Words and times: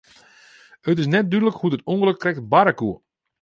It 0.89 0.97
is 1.03 1.11
net 1.13 1.29
dúdlik 1.31 1.57
hoe't 1.59 1.75
it 1.77 1.87
ûngelok 1.91 2.19
krekt 2.21 2.49
barre 2.51 2.73
koe. 2.79 2.95